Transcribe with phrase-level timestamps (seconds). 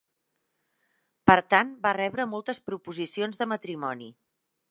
[1.31, 4.09] Per tant, va rebre moltes proposicions de matrimoni.